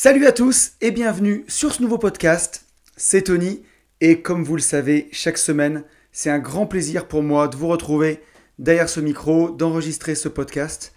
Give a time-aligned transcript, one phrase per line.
[0.00, 2.66] Salut à tous et bienvenue sur ce nouveau podcast.
[2.96, 3.64] C'est Tony
[4.00, 5.82] et comme vous le savez, chaque semaine,
[6.12, 8.22] c'est un grand plaisir pour moi de vous retrouver
[8.60, 10.94] derrière ce micro, d'enregistrer ce podcast.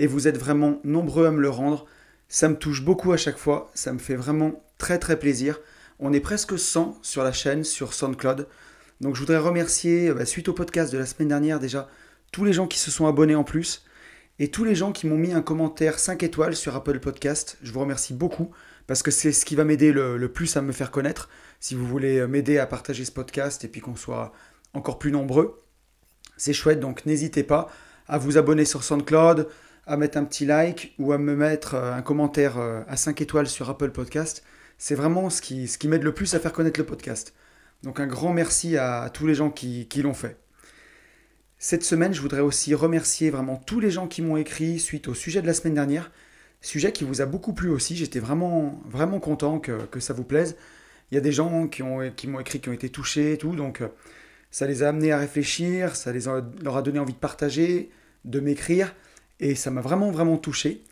[0.00, 1.86] Et vous êtes vraiment nombreux à me le rendre.
[2.28, 5.60] Ça me touche beaucoup à chaque fois, ça me fait vraiment très très plaisir.
[6.00, 8.48] On est presque 100 sur la chaîne, sur SoundCloud.
[9.00, 11.88] Donc je voudrais remercier, bah, suite au podcast de la semaine dernière déjà,
[12.32, 13.84] tous les gens qui se sont abonnés en plus
[14.38, 17.58] et tous les gens qui m'ont mis un commentaire 5 étoiles sur Apple Podcast.
[17.62, 18.50] Je vous remercie beaucoup
[18.86, 21.28] parce que c'est ce qui va m'aider le, plus à me faire connaître.
[21.60, 24.32] Si vous voulez m'aider à partager ce podcast et puis qu'on soit
[24.74, 25.62] encore plus nombreux,
[26.36, 26.80] c'est chouette.
[26.80, 27.68] Donc n'hésitez pas
[28.08, 29.48] à vous abonner sur SoundCloud,
[29.86, 33.20] à mettre un petit like ou à me mettre euh, un commentaire euh, à 5
[33.20, 34.42] étoiles sur Apple Podcast.
[34.78, 37.34] C'est vraiment ce qui, ce qui m'aide le plus à faire connaître le podcast.
[37.82, 40.36] Donc un grand merci à, tous les gens qui l'ont fait.
[41.64, 45.14] Cette semaine, je voudrais aussi remercier vraiment tous les gens qui m'ont écrit suite au
[45.14, 46.10] sujet de la semaine dernière.
[46.60, 47.94] Sujet qui vous a beaucoup plu aussi.
[47.94, 50.56] J'étais vraiment, vraiment content que, ça vous plaise.
[51.10, 53.38] Il y a des gens qui, ont, qui m'ont écrit, qui ont été touchés et
[53.38, 53.54] tout.
[53.54, 53.86] Donc, euh,
[54.50, 55.94] ça les a amenés à réfléchir.
[55.94, 56.22] Ça les
[56.64, 57.90] leur a donné envie de partager,
[58.24, 58.92] de m'écrire.
[59.38, 60.82] Et ça m'a vraiment, vraiment touché.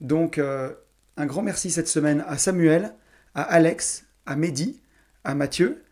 [0.00, 0.72] Donc, euh,
[1.16, 2.94] un grand merci cette semaine à Samuel,
[3.36, 4.82] à Alex, à Mehdi,
[5.22, 5.84] à Mathieu,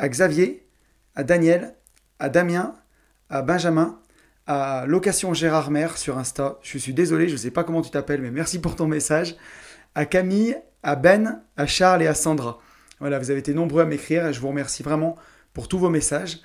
[0.00, 0.66] à Xavier,
[1.14, 1.76] à Daniel,
[2.18, 2.74] à Damien,
[3.30, 3.98] à Benjamin,
[4.46, 6.58] à Location Gérard Mer sur Insta.
[6.62, 9.36] Je suis désolé, je ne sais pas comment tu t'appelles, mais merci pour ton message.
[9.94, 12.60] À Camille, à Ben, à Charles et à Sandra.
[13.00, 15.16] Voilà, vous avez été nombreux à m'écrire et je vous remercie vraiment
[15.52, 16.40] pour tous vos messages.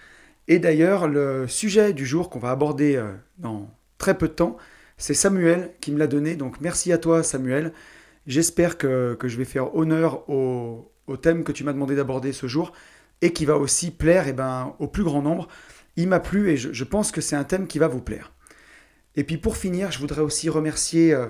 [0.48, 4.58] Et d'ailleurs, le sujet du jour qu'on va aborder euh, dans très peu de temps,
[4.98, 6.36] c'est Samuel qui me l'a donné.
[6.36, 7.74] Donc merci à toi Samuel.
[8.28, 12.72] J'espère que, je vais faire honneur au, thème que tu m'as demandé d'aborder ce jour
[13.22, 15.48] et qui va aussi plaire eh ben, au plus grand nombre
[15.96, 18.34] il m'a plu et je, pense que c'est un thème qui va vous plaire.
[19.16, 21.28] Et puis pour finir, je voudrais aussi remercier euh,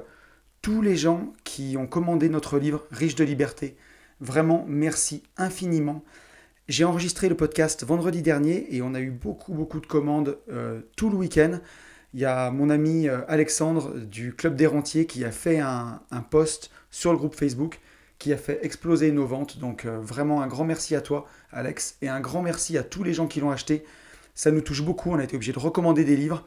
[0.62, 3.76] tous les gens qui ont commandé notre livre Riche de liberté.
[4.20, 6.04] Vraiment, merci infiniment.
[6.68, 10.82] J'ai enregistré le podcast vendredi dernier et on a eu beaucoup, beaucoup de commandes euh,
[10.96, 11.60] tout le week-end.
[12.14, 16.02] Il y a mon ami euh, Alexandre du Club des Rentiers qui a fait un,
[16.12, 17.80] un, post sur le groupe Facebook
[18.20, 19.58] qui a fait exploser nos ventes.
[19.58, 23.14] Donc vraiment un grand merci à toi, Alex, et un grand merci à tous les
[23.14, 23.84] gens qui l'ont acheté
[24.36, 25.12] ça nous touche beaucoup.
[25.12, 26.46] On a été obligé de recommander des livres.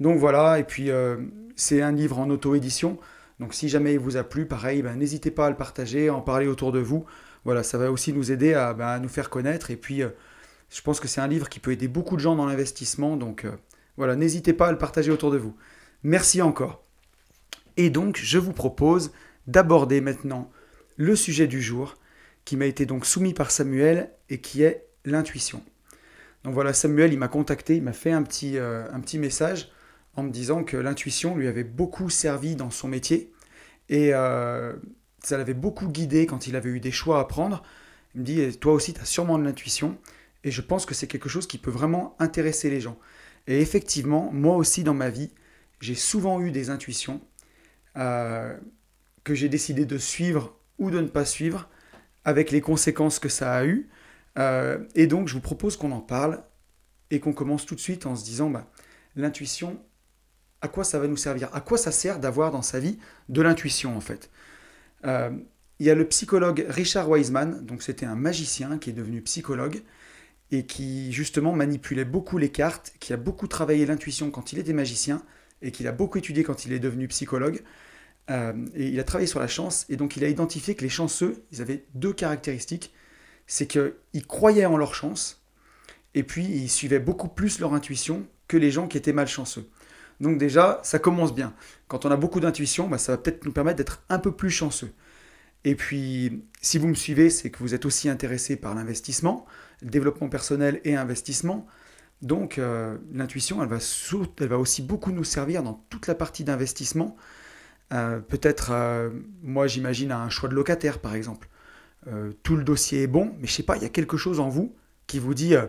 [0.00, 1.16] Donc voilà, et puis euh,
[1.54, 2.98] c'est un livre en auto-édition.
[3.40, 6.14] Donc si jamais il vous a plu, pareil, ben, n'hésitez pas à le partager, à
[6.14, 7.04] en parler autour de vous.
[7.44, 9.70] Voilà, ça va aussi nous aider à, ben, nous faire connaître.
[9.70, 10.10] Et puis, euh,
[10.70, 13.16] je pense que c'est un livre qui peut aider beaucoup de gens dans l'investissement.
[13.16, 13.52] Donc euh,
[13.96, 15.56] voilà, n'hésitez pas à le partager autour de vous.
[16.02, 16.82] Merci encore.
[17.76, 19.12] Et donc, je vous propose
[19.46, 20.50] d'aborder maintenant
[20.96, 21.96] le sujet du jour
[22.44, 25.62] qui m'a été donc soumis par Samuel et qui est l'intuition.
[26.46, 29.72] Donc voilà, Samuel, il m'a contacté, il m'a fait un petit, euh, un petit message
[30.14, 33.32] en me disant que l'intuition lui avait beaucoup servi dans son métier
[33.88, 34.72] et euh,
[35.24, 37.64] ça l'avait beaucoup guidé quand il avait eu des choix à prendre.
[38.14, 39.98] Il me dit, toi aussi, tu as sûrement de l'intuition
[40.44, 42.96] et je pense que c'est quelque chose qui peut vraiment intéresser les gens.
[43.48, 45.32] Et effectivement, moi aussi dans ma vie,
[45.80, 47.20] j'ai souvent eu des intuitions
[47.96, 48.56] euh,
[49.24, 51.68] que j'ai décidé de suivre ou de ne pas suivre
[52.24, 53.88] avec les conséquences que ça a eu.
[54.38, 56.42] Euh, et donc, je vous propose qu'on en parle
[57.10, 58.70] et qu'on commence tout de suite en se disant, bah,
[59.14, 59.80] l'intuition,
[60.60, 61.48] à quoi ça va nous servir?
[61.54, 62.98] À quoi ça sert d'avoir dans sa vie
[63.28, 64.30] de l'intuition, en fait?
[65.04, 65.30] Euh,
[65.78, 69.82] Il y a le psychologue Richard Wiseman, donc c'était un magicien qui est devenu psychologue
[70.50, 74.72] et qui justement manipulait beaucoup les cartes, qui a beaucoup travaillé l'intuition quand il était
[74.72, 75.22] magicien
[75.60, 77.62] et qu'il a beaucoup étudié quand il est devenu psychologue.
[78.30, 80.88] Euh, et il a travaillé sur la chance et donc il a identifié que les
[80.88, 82.92] chanceux, ils avaient deux caractéristiques
[83.46, 85.42] c'est qu'ils croyaient en leur chance,
[86.14, 89.68] et puis ils suivaient beaucoup plus leur intuition que les gens qui étaient malchanceux.
[90.20, 91.52] Donc déjà, ça commence bien.
[91.88, 94.50] Quand on a beaucoup d'intuition, bah, ça va peut-être nous permettre d'être un peu plus
[94.50, 94.92] chanceux.
[95.64, 99.46] Et puis, si vous me suivez, c'est que vous êtes aussi intéressé par l'investissement,
[99.82, 101.66] développement personnel et investissement.
[102.22, 103.78] Donc, euh, l'intuition, elle va,
[104.40, 107.16] elle va aussi beaucoup nous servir dans toute la partie d'investissement.
[107.92, 109.10] Euh, peut-être, euh,
[109.42, 111.48] moi j'imagine un choix de locataire, par exemple.
[112.08, 114.38] Euh, tout le dossier est bon, mais je sais pas, il y a quelque chose
[114.38, 114.74] en vous
[115.08, 115.66] qui vous dit euh,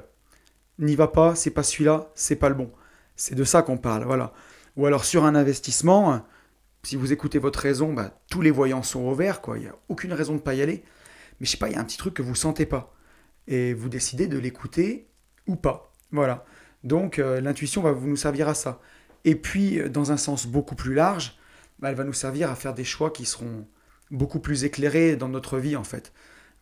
[0.78, 2.72] n'y va pas, c'est pas celui-là, c'est pas le bon.
[3.16, 4.34] C'est de ça qu'on parle, voilà.
[4.76, 6.18] Ou alors sur un investissement, euh,
[6.84, 9.58] si vous écoutez votre raison, bah, tous les voyants sont au vert, quoi.
[9.58, 10.84] Il n'y a aucune raison de ne pas y aller.
[11.40, 12.94] Mais je sais pas, il y a un petit truc que vous sentez pas.
[13.48, 15.08] Et vous décidez de l'écouter
[15.48, 15.92] ou pas.
[16.12, 16.46] Voilà.
[16.84, 18.80] Donc l'intuition va vous nous servir à ça.
[19.26, 21.38] Et puis, dans un sens beaucoup plus large,
[21.80, 23.68] bah, elle va nous servir à faire des choix qui seront
[24.12, 26.14] beaucoup plus éclairés dans notre vie en fait.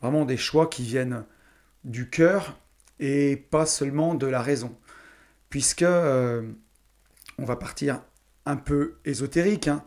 [0.01, 1.23] Vraiment des choix qui viennent
[1.83, 2.57] du cœur
[2.99, 4.75] et pas seulement de la raison.
[5.49, 6.43] Puisque euh,
[7.37, 8.01] on va partir
[8.45, 9.83] un peu ésotérique, hein,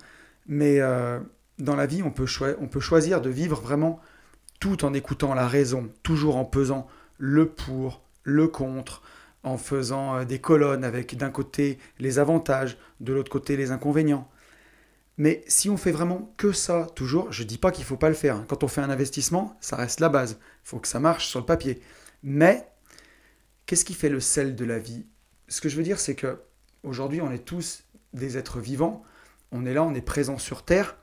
[0.47, 1.21] mais euh,
[1.59, 4.01] dans la vie, on peut, choisir de vivre vraiment
[4.61, 6.89] tout en écoutant la raison, toujours en pesant
[7.19, 9.03] le pour, le contre,
[9.43, 14.29] en faisant euh, des colonnes avec d'un côté les avantages, de l'autre côté les inconvénients.
[15.19, 17.97] Mais si on fait vraiment que ça toujours, je ne dis pas qu'il ne faut
[17.97, 18.45] pas le faire.
[18.47, 20.39] Quand on fait un investissement, ça reste la base.
[20.41, 21.81] Il faut que ça marche sur le papier.
[22.23, 22.69] Mais
[23.67, 25.07] qu'est-ce qui fait le sel de la vie?
[25.49, 26.41] Ce que je veux dire, c'est que
[26.85, 27.83] aujourd'hui, on est tous
[28.13, 29.03] des êtres vivants.
[29.51, 30.97] On est là, on est présent sur Terre.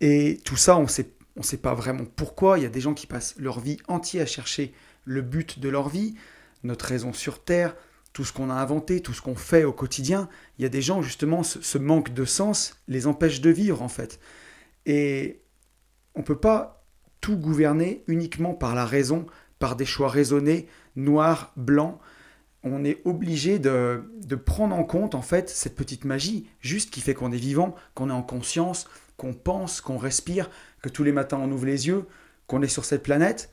[0.00, 2.58] Et tout ça, on ne sait pas vraiment pourquoi.
[2.58, 4.72] Il y a des gens qui passent leur vie entière à chercher
[5.04, 6.14] le but de leur vie,
[6.62, 7.76] notre raison sur Terre,
[8.12, 10.28] tout ce qu'on a inventé, tout ce qu'on fait au quotidien.
[10.58, 13.88] Il y a des gens, justement, ce, manque de sens les empêche de vivre, en
[13.88, 14.18] fait.
[14.86, 15.42] Et
[16.14, 16.84] on ne peut pas
[17.20, 19.26] tout gouverner uniquement par la raison,
[19.58, 20.66] par des choix raisonnés,
[20.96, 21.98] noirs, blancs.
[22.62, 27.00] On est obligé de, de prendre en compte, en fait, cette petite magie, juste qui
[27.00, 30.50] fait qu'on est vivant, qu'on est en conscience, qu'on pense, qu'on respire,
[30.82, 32.06] que tous les matins on ouvre les yeux,
[32.46, 33.50] qu'on est sur cette planète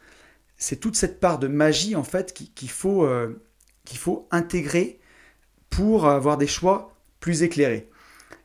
[0.57, 3.39] c'est toute cette part de magie en fait qu'il faut, euh,
[3.87, 4.99] qu'il faut intégrer
[5.69, 7.89] pour avoir des choix plus éclairés.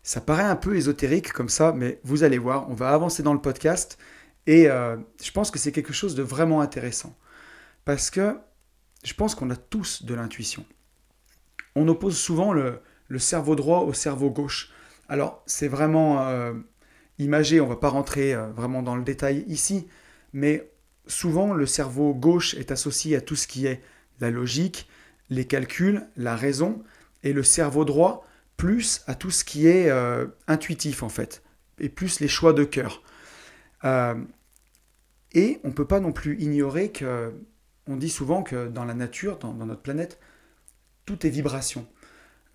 [0.03, 3.35] Ça paraît un peu ésotérique comme ça, mais vous allez voir, on va avancer dans
[3.35, 3.99] le podcast
[4.47, 7.17] et euh, je pense que c'est quelque chose de vraiment intéressant.
[7.85, 8.39] Parce que
[9.05, 10.65] je pense qu'on a tous de l'intuition.
[11.75, 12.81] On oppose souvent le,
[13.19, 14.71] cerveau droit au cerveau gauche.
[15.09, 16.55] Alors c'est vraiment euh,
[17.19, 19.89] imagé, on ne va pas rentrer vraiment dans le détail ici,
[20.33, 20.71] mais
[21.07, 23.83] souvent le cerveau gauche est associé à tout ce qui est
[24.21, 24.89] la logique,
[25.31, 26.83] les calculs, la raison,
[27.23, 28.27] et le cerveau droit
[28.57, 31.43] plus à tout ce qui est euh, intuitif en fait,
[31.79, 33.03] et plus les choix de cœur.
[33.85, 34.15] Euh,
[35.33, 37.33] et on ne peut pas non plus ignorer que,
[37.87, 40.21] on dit souvent que dans la nature, dans, notre planète,
[41.07, 41.89] tout est vibration.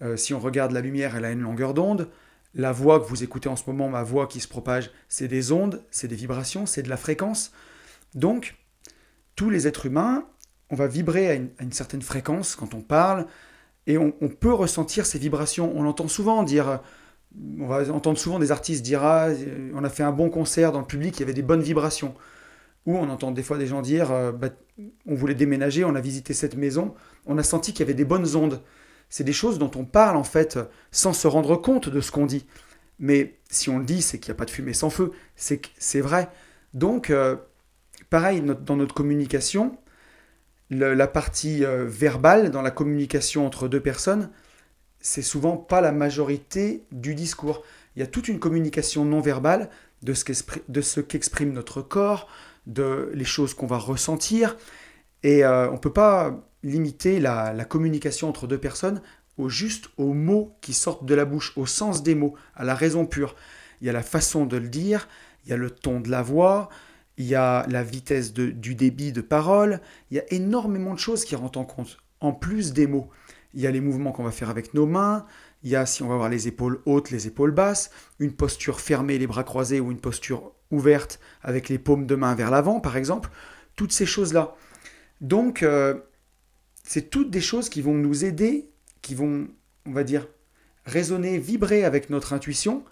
[0.01, 2.09] Euh, si on regarde la lumière, elle a une longueur d'onde.
[2.53, 5.51] La voix que vous écoutez en ce moment, ma voix qui se propage, c'est des
[5.51, 7.51] ondes, c'est des vibrations, c'est de la fréquence.
[8.13, 8.55] Donc,
[9.35, 10.25] tous les êtres humains,
[10.69, 13.25] on va vibrer à une, certaine fréquence quand on parle,
[13.85, 15.71] et on, peut ressentir ces vibrations.
[15.73, 16.81] On entend souvent dire,
[17.57, 19.29] on va entendre souvent des artistes dire, ah,
[19.73, 22.13] on a fait un bon concert dans le public, il y avait des bonnes vibrations.
[22.85, 24.49] Ou on entend des fois des gens dire, euh, bah,
[25.05, 28.05] on voulait déménager, on a visité cette maison, on a senti qu'il y avait des
[28.05, 28.61] bonnes ondes.
[29.09, 30.59] C'est des choses dont on parle en fait
[30.91, 32.45] sans se rendre compte de ce qu'on dit.
[32.99, 36.01] Mais si on le dit, c'est qu'il n'y a pas de fumée sans feu, c'est
[36.01, 36.29] vrai.
[36.73, 37.37] Donc, euh,
[38.09, 39.77] Pareil, dans notre communication,
[40.69, 44.29] la partie euh, verbale, dans la communication entre deux personnes,
[44.99, 47.63] c'est souvent pas la majorité du discours.
[47.95, 49.69] Il y a toute une communication non verbale
[50.03, 52.27] de ce qu'exprime notre corps,
[52.65, 54.57] de les choses qu'on va ressentir.
[55.23, 59.01] Et euh, on ne peut pas limiter la, la, communication entre deux personnes
[59.37, 62.75] au juste aux mots qui sortent de la bouche, au sens des mots, à la
[62.75, 63.35] raison pure.
[63.81, 65.07] Il y a la façon de le dire,
[65.45, 66.69] il y a le ton de la voix,
[67.17, 69.81] il y a la vitesse du débit de parole,
[70.11, 73.09] il y a énormément de choses qui rentrent en compte, en plus des mots.
[73.53, 75.25] Il y a les mouvements qu'on va faire avec nos mains,
[75.63, 78.79] il y a si on va avoir les épaules hautes, les épaules basses, une posture
[78.79, 82.79] fermée, les bras croisés ou une posture ouverte avec les paumes de main vers l'avant,
[82.79, 83.29] par exemple.
[83.75, 84.55] Toutes ces choses-là.
[85.21, 85.95] Donc, euh,
[86.83, 88.69] c'est toutes des choses qui vont nous aider,
[89.01, 89.47] qui vont,
[89.85, 90.27] on va dire,
[90.85, 92.83] résonner, vibrer avec notre intuition,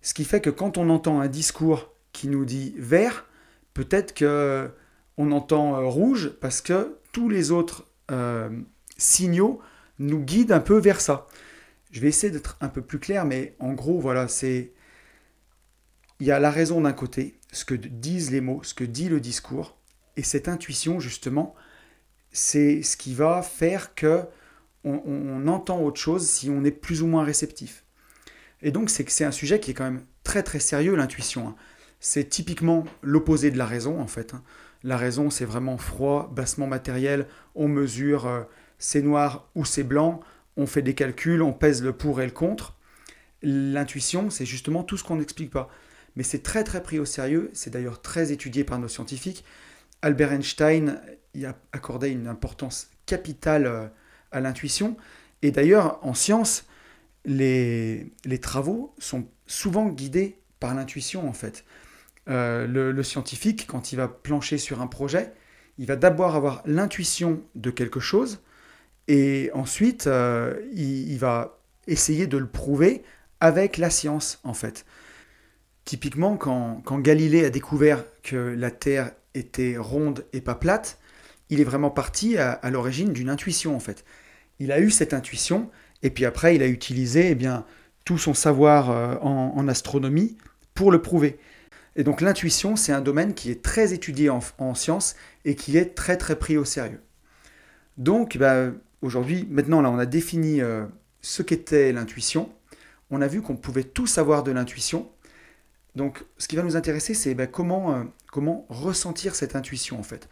[0.00, 3.26] ce qui fait que quand on entend un discours qui nous dit vert,
[3.74, 4.70] peut-être que
[5.16, 8.50] on entend euh, rouge parce que tous les autres euh,
[8.96, 9.60] signaux
[9.98, 11.26] nous guident un peu vers ça.
[11.90, 14.72] Je vais essayer d'être un peu plus clair, mais en gros, voilà, c'est
[16.20, 19.08] il y a la raison d'un côté, ce que disent les mots, ce que dit
[19.08, 19.76] le discours,
[20.16, 21.54] et cette intuition justement,
[22.30, 24.22] c'est ce qui va faire que
[24.84, 27.84] on, entend autre chose si on est plus ou moins réceptif.
[28.62, 31.48] Et donc c'est un sujet qui est quand même très très sérieux l'intuition.
[31.48, 31.56] Hein
[32.02, 34.34] c'est typiquement l'opposé de la raison en fait.
[34.34, 34.42] Hein.
[34.82, 38.42] La raison, c'est vraiment froid, bassement matériel, on mesure euh,
[38.78, 40.20] c'est noir ou c'est blanc,
[40.56, 42.76] on fait des calculs, on pèse le pour et le contre.
[43.42, 45.70] L'intuition, c'est justement tout ce qu'on n'explique pas.
[46.16, 49.44] Mais c'est très très pris au sérieux, c'est d'ailleurs très étudié par nos scientifiques.
[50.02, 51.00] Albert Einstein
[51.36, 53.86] y a accordé une importance capitale euh,
[54.32, 54.96] à l'intuition.
[55.42, 56.64] Et d'ailleurs, en science,
[57.24, 61.64] les, les travaux sont souvent guidés par l'intuition en fait.
[62.28, 65.32] Euh, le, scientifique, quand il va plancher sur un projet,
[65.78, 68.40] il va d'abord avoir l'intuition de quelque chose,
[69.08, 73.02] et ensuite, euh, il, va essayer de le prouver
[73.40, 74.84] avec la science, en fait.
[75.84, 80.98] Typiquement, quand, Galilée a découvert que la Terre était ronde et pas plate,
[81.50, 84.04] il est vraiment parti à, l'origine d'une intuition, en fait.
[84.60, 85.70] Il a eu cette intuition,
[86.04, 87.66] et puis après, il a utilisé eh bien,
[88.04, 90.36] tout son savoir euh, en astronomie
[90.74, 91.40] pour le prouver.
[91.96, 95.76] Et donc l'intuition, c'est un domaine qui est très étudié en, en sciences et qui
[95.76, 97.00] est très très pris au sérieux.
[97.98, 98.70] Donc bah,
[99.02, 100.84] aujourd'hui, maintenant là, on a défini euh,
[101.20, 102.50] ce qu'était l'intuition.
[103.10, 105.10] On a vu qu'on pouvait tout savoir de l'intuition.
[105.94, 110.02] Donc ce qui va nous intéresser, c'est bah, comment, euh, comment ressentir cette intuition en
[110.02, 110.28] fait.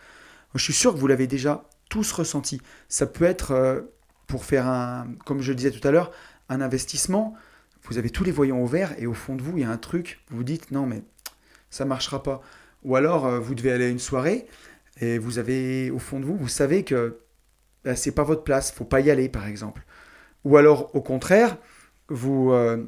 [0.55, 2.61] Je suis sûr que vous l'avez déjà tous ressenti.
[2.88, 3.81] Ça peut être euh,
[4.26, 6.12] pour faire un, comme je le disais tout à l'heure,
[6.49, 7.35] un investissement.
[7.85, 9.71] Vous avez tous les voyants au vert et au fond de vous, il y a
[9.71, 11.02] un truc, vous vous dites non mais
[11.71, 12.41] ça marchera pas.
[12.83, 14.47] Ou alors vous devez aller à une soirée
[15.00, 17.21] et vous avez au fond de vous, vous savez que
[17.85, 19.83] bah, c'est pas votre place, faut pas y aller par exemple.
[20.45, 21.57] Ou alors au contraire,
[22.09, 22.85] vous, euh,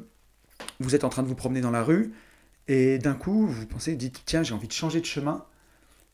[0.79, 2.13] vous êtes en train de vous promener dans la rue
[2.67, 5.45] et d'un coup vous pensez, dites tiens j'ai envie de changer de chemin,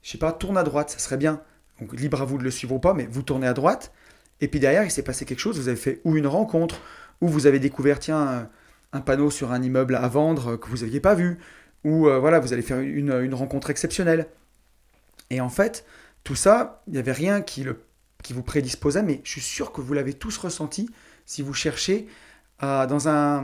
[0.01, 1.41] je sais pas, tourne à droite, ça serait bien.
[1.79, 3.91] Donc libre à vous de le suivre ou pas, mais vous tournez à droite
[4.41, 6.79] et puis derrière il s'est passé quelque chose, vous avez fait ou une rencontre,
[7.21, 8.49] ou vous avez découvert tiens
[8.93, 11.37] un panneau sur un immeuble à vendre que vous n'aviez pas vu,
[11.83, 14.27] ou euh, voilà vous allez faire une, rencontre exceptionnelle.
[15.29, 15.85] Et en fait,
[16.23, 17.81] tout ça, il n'y avait rien qui le
[18.21, 20.89] qui vous prédisposait, mais je suis sûr que vous l'avez tous ressenti
[21.25, 22.07] si vous cherchez
[22.61, 23.43] dans un,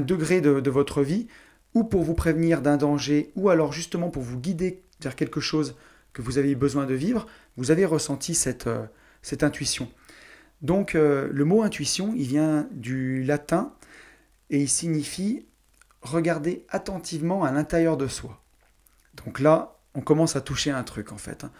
[0.00, 1.26] degré de, votre vie,
[1.74, 5.74] ou pour vous prévenir d'un danger, ou alors justement pour vous guider vers quelque chose
[6.12, 8.84] que vous avez besoin de vivre, vous avez ressenti cette, euh,
[9.22, 9.90] cette intuition.
[10.60, 13.72] Donc euh, le mot intuition, il vient du latin
[14.50, 15.46] et il signifie
[16.02, 18.42] regarder attentivement à l'intérieur de soi.
[19.24, 21.44] Donc là, on commence à toucher un truc en fait.
[21.44, 21.50] Hein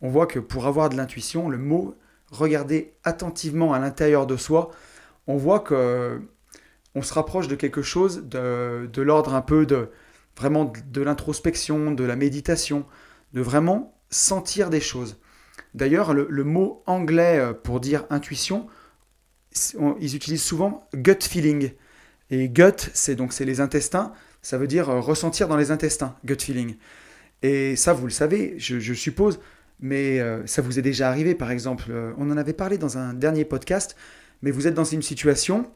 [0.00, 1.96] on voit que pour avoir de l'intuition, le mot
[2.30, 4.70] regarder attentivement à l'intérieur de soi,
[5.26, 6.20] on voit que
[6.94, 9.88] on se rapproche de quelque chose de, l'ordre un peu de
[10.36, 12.84] vraiment de l'introspection, de la méditation,
[13.32, 15.16] de vraiment sentir des choses.
[15.74, 18.66] D'ailleurs, le, mot anglais euh, pour dire intuition,
[20.00, 21.72] ils utilisent souvent gut feeling.
[22.34, 24.12] Et gut, c'est donc c'est les intestins,
[24.42, 26.74] ça veut dire euh, ressentir dans les intestins, gut feeling.
[27.42, 29.38] Et ça, vous le savez, je suppose,
[29.78, 32.98] mais euh, ça vous est déjà arrivé, par exemple, euh, on en avait parlé dans
[32.98, 33.94] un dernier podcast,
[34.42, 35.70] mais vous êtes dans une situation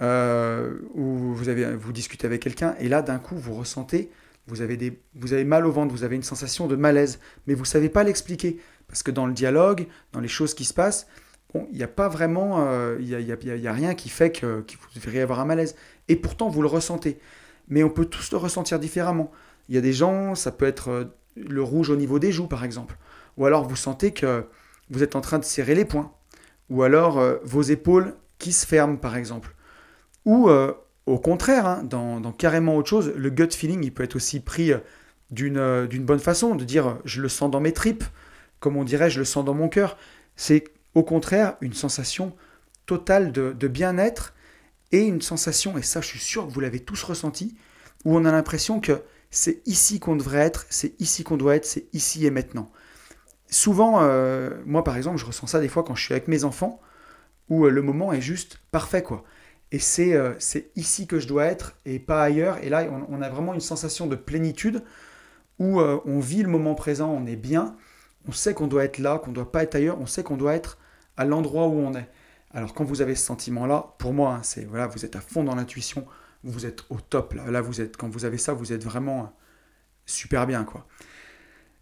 [0.00, 4.10] où vous, avez, vous discutez avec quelqu'un, et là, d'un coup, vous ressentez,
[4.46, 7.52] vous avez, des, vous avez mal au ventre, vous avez une sensation de malaise, mais
[7.52, 10.72] vous ne savez pas l'expliquer, parce que dans le dialogue, dans les choses qui se
[10.72, 11.06] passent,
[11.54, 12.64] il n'y a pas vraiment,
[13.00, 15.74] il n'y a, y a, rien qui fait que, que vous devriez avoir un malaise.
[16.08, 17.18] Et pourtant, vous le ressentez.
[17.68, 19.30] Mais on peut tous le ressentir différemment.
[19.68, 22.64] Il y a des gens, ça peut être le rouge au niveau des joues, par
[22.64, 22.96] exemple
[23.38, 24.44] ou alors vous sentez que
[24.90, 26.12] vous êtes en train de serrer les poings,
[26.68, 29.54] ou alors euh, vos épaules qui se ferment par exemple.
[30.26, 30.72] Ou euh,
[31.06, 34.72] au contraire, hein, dans, carrément autre chose, le gut feeling, il peut être aussi pris
[34.72, 38.04] euh, d'une bonne façon, de dire je le sens dans mes tripes,
[38.60, 39.96] comme on dirait je le sens dans mon cœur.
[40.36, 42.34] C'est au contraire une sensation
[42.86, 44.34] totale de bien-être
[44.92, 47.56] et une sensation, et ça je suis sûr que vous l'avez tous ressenti,
[48.04, 51.66] où on a l'impression que c'est ici qu'on devrait être, c'est ici qu'on doit être,
[51.66, 52.70] c'est ici et maintenant
[53.50, 56.44] souvent, euh, moi par exemple, je ressens ça des fois quand je suis avec mes
[56.44, 56.80] enfants,
[57.48, 59.24] où euh, le moment est juste parfait, quoi.
[59.72, 62.58] Et euh, c'est ici que je dois être et pas ailleurs.
[62.64, 64.82] Et là, on, a vraiment une sensation de plénitude
[65.58, 67.76] où on vit le moment présent, on est bien,
[68.28, 70.36] on sait qu'on doit être là, qu'on ne doit pas être ailleurs, on sait qu'on
[70.36, 70.78] doit être
[71.16, 72.08] à l'endroit où on est.
[72.58, 75.44] Alors quand vous avez ce sentiment-là, pour moi, hein, c'est voilà, vous êtes à fond
[75.44, 76.04] dans l'intuition,
[76.42, 77.34] vous êtes au top.
[77.34, 79.32] Là, là, vous êtes quand vous avez ça, vous êtes vraiment
[80.06, 80.84] super bien, quoi.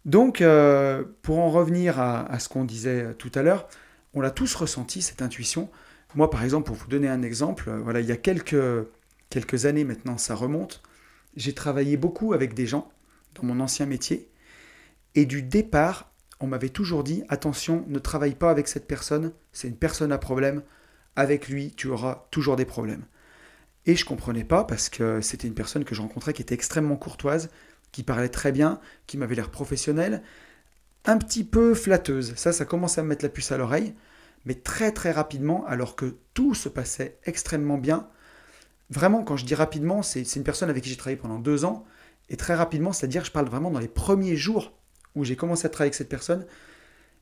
[0.05, 3.67] Donc, euh, pour en revenir à, ce qu'on disait tout à l'heure,
[4.13, 5.69] on l'a tous ressenti, cette intuition.
[6.13, 9.83] Moi, par exemple, pour vous donner un exemple, euh, voilà, il y a quelques années
[9.83, 10.83] maintenant, ça remonte,
[11.35, 12.91] j'ai travaillé beaucoup avec des gens
[13.33, 14.29] dans mon ancien métier.
[15.15, 19.67] Et du départ, on m'avait toujours dit, attention, ne travaille pas avec cette personne, c'est
[19.67, 20.63] une personne à problème,
[21.15, 23.05] avec lui, tu auras toujours des problèmes.
[23.85, 26.97] Et je comprenais pas parce que c'était une personne que je rencontrais qui était extrêmement
[26.97, 27.49] courtoise,
[27.91, 30.21] qui parlait très bien, qui m'avait l'air professionnelle,
[31.05, 32.35] un petit peu flatteuse.
[32.35, 33.95] Ça, ça commence à me mettre la puce à l'oreille,
[34.45, 38.09] mais très très rapidement, alors que tout se passait extrêmement bien.
[38.89, 41.85] Vraiment, quand je dis rapidement, c'est une personne avec qui j'ai travaillé pendant deux ans,
[42.29, 44.77] et très rapidement, c'est-à-dire, je parle vraiment dans les premiers jours
[45.17, 46.45] où j'ai commencé à travailler avec cette personne,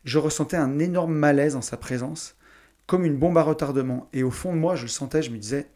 [0.04, 2.36] je ressentais un énorme malaise en sa présence,
[2.86, 4.10] comme une bombe à retardement.
[4.14, 5.70] Et au fond de moi, je le sentais, je me disais,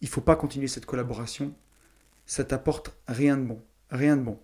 [0.00, 1.54] il faut pas continuer cette collaboration,
[2.26, 4.38] ça t'apporte rien de bon rien de bon.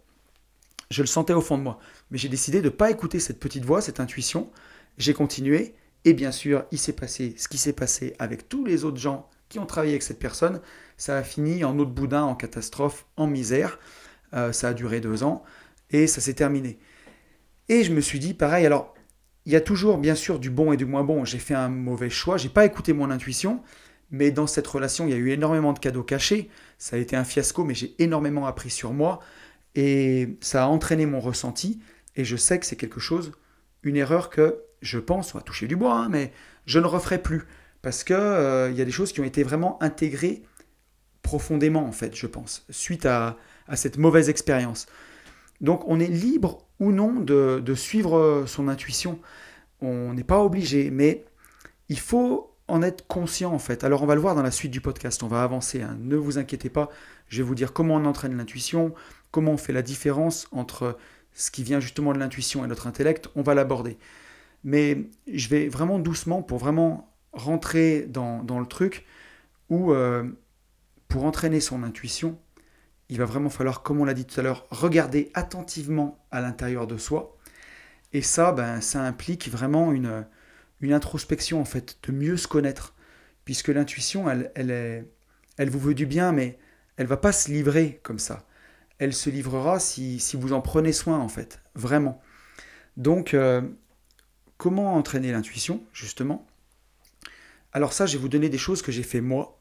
[0.91, 1.79] Je le sentais au fond de moi.
[2.11, 4.51] Mais j'ai décidé de ne pas écouter cette petite voix, cette intuition.
[4.99, 5.75] J'ai continué.
[6.05, 9.59] Et bien sûr, il passé ce qui s'est passé avec tous les autres gens qui
[9.59, 10.61] ont travaillé avec cette personne.
[10.97, 13.79] Ça a fini en eau de boudin, en catastrophe, en misère.
[14.35, 15.43] Euh, ça a duré deux ans.
[15.90, 16.78] Et ça s'est terminé.
[17.68, 18.95] Et je me suis dit, pareil, alors,
[19.47, 21.25] il y a toujours bien sûr du bon et du moins bon.
[21.25, 22.37] J'ai fait un mauvais choix.
[22.37, 23.62] J'ai pas écouté mon intuition.
[24.11, 26.49] Mais dans cette relation, il y a eu énormément de cadeaux cachés.
[26.78, 29.21] Ça a été un fiasco, mais j'ai énormément appris sur moi.
[29.75, 31.80] Et ça a entraîné mon ressenti.
[32.16, 33.33] Et je sais que c'est quelque chose,
[33.83, 36.33] une erreur que je pense, on va toucher du bois, hein, mais
[36.66, 37.45] je ne referai plus.
[37.83, 40.42] Parce qu'il euh, il y a des choses qui ont été vraiment intégrées
[41.23, 43.37] profondément, en fait, je pense, suite à,
[43.75, 44.87] cette mauvaise expérience.
[45.61, 49.19] Donc on est libre ou non de, suivre son intuition.
[49.81, 51.25] On n'est pas obligé, mais
[51.88, 53.85] il faut en être conscient en fait.
[53.85, 55.97] Alors on va le voir dans la suite du podcast, on va avancer, hein.
[56.00, 56.91] ne vous inquiétez pas,
[57.29, 58.95] je vais vous dire comment on entraîne l'intuition,
[59.31, 60.99] comment on fait la différence entre
[61.33, 63.97] ce qui vient justement de l'intuition et notre intellect, on va l'aborder.
[64.65, 69.07] Mais je vais vraiment doucement pour vraiment rentrer dans, le truc
[69.71, 70.25] où euh,
[71.09, 72.38] pour entraîner son intuition,
[73.09, 76.87] il va vraiment falloir, comme on l'a dit tout à l'heure, regarder attentivement à l'intérieur
[76.87, 77.37] de soi.
[78.12, 80.27] Et ça, ben, ça implique vraiment une,
[80.81, 82.95] une introspection en fait, de mieux se connaître,
[83.45, 84.53] puisque l'intuition, elle,
[85.57, 86.59] elle, vous veut du bien, mais
[86.97, 88.47] elle va pas se livrer comme ça.
[88.99, 92.21] Elle se livrera si, si vous en prenez soin en fait, vraiment.
[92.97, 93.62] Donc, euh,
[94.57, 96.47] comment entraîner l'intuition justement?
[97.73, 99.59] Alors ça, je vais vous donner des choses que j'ai fait moi,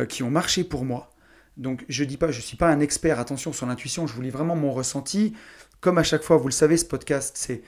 [0.00, 1.10] euh, qui ont marché pour moi.
[1.58, 4.30] Donc je dis pas, je suis pas un expert, attention sur l'intuition, je vous lis
[4.30, 5.34] vraiment mon ressenti.
[5.80, 7.62] Comme à chaque fois, vous le savez, ce podcast, c'est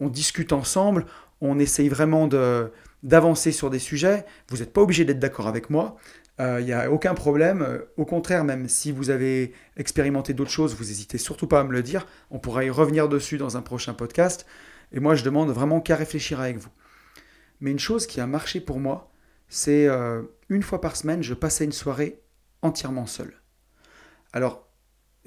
[0.00, 1.06] on discute ensemble,
[1.40, 2.28] on essaye vraiment
[3.02, 4.26] d'avancer sur des sujets.
[4.48, 5.96] Vous n'êtes pas obligé d'être d'accord avec moi.
[6.38, 7.80] Il euh, n'y a aucun problème.
[7.96, 11.72] Au contraire, même si vous avez expérimenté d'autres choses, vous n'hésitez surtout pas à me
[11.72, 12.06] le dire.
[12.30, 14.44] On pourra y revenir dessus dans un prochain podcast.
[14.92, 16.68] Et moi, je demande vraiment qu'à réfléchir avec vous.
[17.60, 19.10] Mais une chose qui a marché pour moi,
[19.48, 22.20] c'est euh, une fois par semaine, je passais une soirée
[22.62, 23.40] entièrement seul.
[24.32, 24.68] Alors,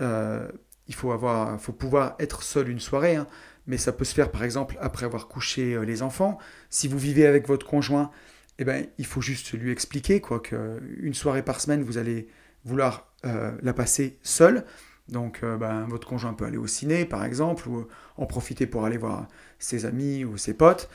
[0.01, 0.47] euh,
[0.87, 3.27] il faut, avoir, faut pouvoir être seul une soirée, hein
[3.69, 6.39] mais ça peut se faire par exemple après avoir couché euh, les enfants.
[6.69, 8.09] Si vous vivez avec votre conjoint,
[8.57, 12.27] eh ben, il faut juste lui expliquer quoi qu'une soirée par semaine, vous allez
[12.65, 14.65] vouloir euh, la passer seul.
[15.07, 18.85] Donc euh, ben, votre conjoint peut aller au ciné par exemple, ou en profiter pour
[18.85, 19.27] aller voir
[19.59, 20.89] ses amis ou ses potes.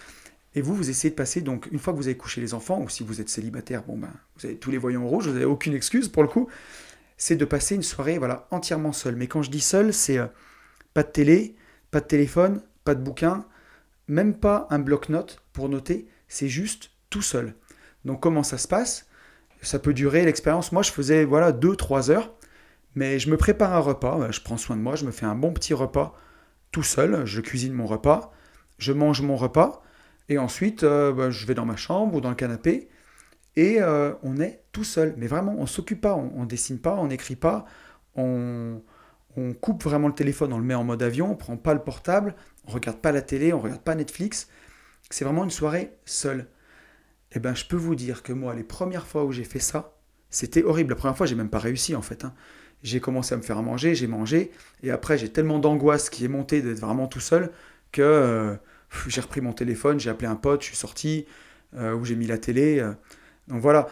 [0.54, 2.80] Et vous, vous essayez de passer, donc une fois que vous avez couché les enfants,
[2.80, 5.44] ou si vous êtes célibataire, bon ben, vous avez tous les voyants rouges, vous n'avez
[5.44, 6.48] aucune excuse pour le coup,
[7.16, 9.16] c'est de passer une soirée voilà, entièrement seul.
[9.16, 10.18] Mais quand je dis seul, c'est
[10.92, 11.56] pas de télé,
[11.90, 13.46] pas de téléphone, pas de bouquin,
[14.08, 17.54] même pas un bloc-notes pour noter, c'est juste tout seul.
[18.04, 19.06] Donc comment ça se passe?
[19.62, 20.72] Ça peut durer l'expérience.
[20.72, 22.34] Moi, je faisais voilà 2-3 heures,
[22.94, 25.34] mais je me prépare un repas, je prends soin de moi, je me fais un
[25.34, 26.14] bon petit repas
[26.70, 28.32] tout seul, je cuisine mon repas,
[28.78, 29.82] je mange mon repas,
[30.28, 32.88] et ensuite euh, bah, je vais dans ma chambre ou dans le canapé,
[33.56, 35.14] et euh, on est tout seul.
[35.16, 37.66] Mais vraiment, on s'occupe pas, on, on dessine pas, on n'écrit pas,
[38.16, 38.82] on,
[39.36, 41.80] on coupe vraiment le téléphone, on le met en mode avion, on prend pas le
[41.80, 42.34] portable,
[42.66, 44.48] on regarde pas la télé, on regarde pas Netflix.
[45.10, 46.46] C'est vraiment une soirée seule.
[47.32, 49.96] Eh ben, je peux vous dire que moi, les premières fois où j'ai fait ça,
[50.30, 50.90] c'était horrible.
[50.90, 52.24] La première fois, j'ai même pas réussi en fait.
[52.24, 52.32] Hein.
[52.82, 54.50] J'ai commencé à me faire à manger, j'ai mangé,
[54.82, 57.50] et après, j'ai tellement d'angoisse qui est montée d'être vraiment tout seul
[57.92, 58.54] que euh,
[59.06, 61.26] j'ai repris mon téléphone, j'ai appelé un pote, je suis sorti,
[61.76, 62.80] euh, où j'ai mis la télé.
[62.80, 62.92] Euh.
[63.48, 63.88] donc voilà.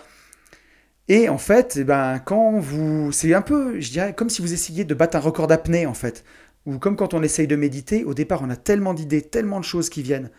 [1.08, 3.12] Et en fait, eh ben, quand vous.
[3.12, 5.94] C'est un peu, je dirais, comme si vous essayiez de battre un record d'apnée, en
[5.94, 6.24] fait.
[6.64, 9.64] Ou comme quand on essaye de méditer, au départ, on a tellement d'idées, tellement de
[9.64, 10.30] choses qui viennent.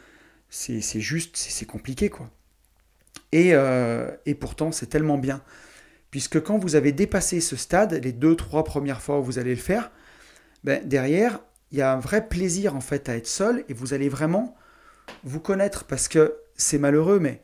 [0.49, 2.29] C'est juste, c'est compliqué, quoi.
[3.31, 5.41] Et, euh, et pourtant, c'est tellement bien.
[6.11, 9.55] Puisque quand vous avez dépassé ce stade, les deux, trois premières fois où vous allez
[9.55, 9.91] le faire,
[10.63, 11.39] ben, derrière,
[11.73, 13.65] il y a un vrai plaisir, en fait, à être seul.
[13.67, 14.55] Et vous allez vraiment
[15.23, 15.85] vous connaître.
[15.85, 17.41] Parce que c'est malheureux, mais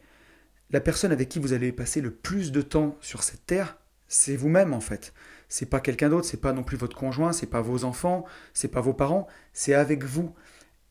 [0.69, 4.35] la personne avec qui vous allez passer le plus de temps sur cette terre, c'est
[4.35, 5.13] vous-même en fait.
[5.49, 8.67] C'est pas quelqu'un d'autre, c'est pas non plus votre conjoint, c'est pas vos enfants, c'est
[8.67, 10.33] pas vos parents, c'est avec vous.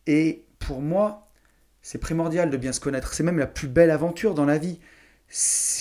[0.08, 1.28] Et pour moi,
[1.80, 3.14] c'est primordial de bien se connaître.
[3.14, 4.80] C'est même la plus belle aventure dans la vie.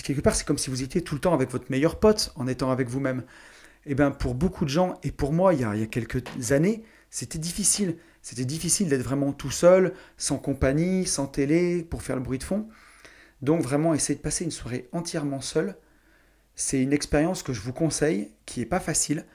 [0.03, 2.45] Quelque part, c'est comme si vous étiez tout le temps avec votre meilleur pote en
[2.45, 3.23] étant avec vous-même.
[3.85, 5.83] Et eh bien, pour beaucoup de gens, et pour moi, il y a, il y
[5.83, 7.97] a quelques années, c'était difficile.
[8.21, 12.43] C'était difficile d'être vraiment tout seul, sans compagnie, sans télé, pour faire le bruit de
[12.43, 12.67] fond.
[13.41, 15.77] Donc vraiment, essayer de passer une soirée entièrement seul,
[16.55, 19.25] c'est une expérience que je vous conseille, qui n'est pas facile.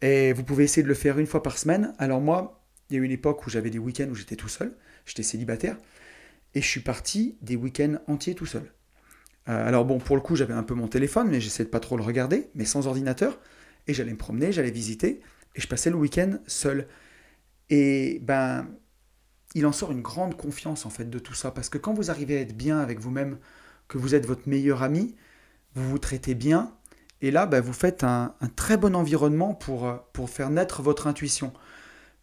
[0.00, 1.92] Et vous pouvez essayer de le faire une fois par semaine.
[1.98, 4.48] Alors moi, il y a eu une époque où j'avais des week-ends où j'étais tout
[4.48, 5.76] seul, j'étais célibataire,
[6.54, 8.72] et je suis parti des week-ends entiers tout seul.
[9.48, 11.80] Euh, alors bon, pour le coup, j'avais un peu mon téléphone, mais j'essayais de pas
[11.80, 13.40] trop le regarder, mais sans ordinateur,
[13.86, 15.20] et j'allais me promener, j'allais visiter,
[15.54, 16.88] et je passais le week-end seul.
[17.70, 18.66] Et ben,
[19.54, 21.50] il en sort une grande confiance en fait de tout ça.
[21.50, 23.38] Parce que quand vous arrivez à être bien avec vous-même,
[23.88, 25.14] que vous êtes votre meilleur ami,
[25.74, 26.72] vous vous traitez bien,
[27.22, 31.06] et là, bah, vous faites un, très bon environnement pour, euh, pour faire naître votre
[31.06, 31.52] intuition.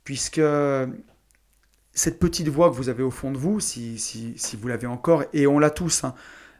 [0.04, 0.42] Puisque
[1.94, 5.24] cette petite voix que vous avez au fond de vous, si, si, vous l'avez encore,
[5.34, 6.16] et on l'a tous, hein,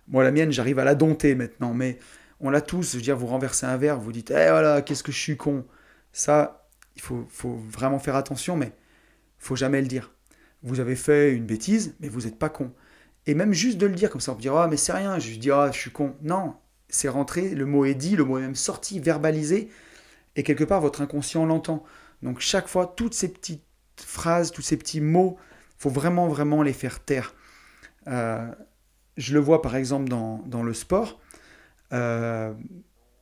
[0.08, 2.00] Moi, la mienne, j'arrive à la dompter maintenant, mais
[2.40, 2.92] on l'a tous.
[2.94, 5.38] Je veux dire, vous renversez un verre, vous dites, eh voilà, qu'est-ce que je suis
[5.38, 5.66] con.
[6.14, 6.59] Ça,
[7.00, 8.74] il faut, vraiment faire attention, mais
[9.38, 10.14] faut jamais le dire.
[10.64, 12.74] Vous avez fait une bêtise, mais vous n'êtes pas con.
[13.26, 15.20] Et même juste de le dire comme ça, on peut dire, ah, mais c'est rien,
[15.20, 16.16] je dis, ah, je suis con.
[16.22, 16.56] Non,
[16.90, 19.70] c'est rentré, le mot est dit, le mot est même sorti, verbalisé,
[20.36, 21.84] et quelque part, votre inconscient l'entend.
[22.22, 23.64] Donc, chaque fois, toutes ces petites
[23.96, 25.38] phrases, tous ces petits mots,
[25.78, 27.34] faut vraiment, vraiment les faire taire.
[28.08, 28.50] Euh,
[29.18, 31.20] je le vois par exemple dans, le sport.
[31.94, 32.54] Euh,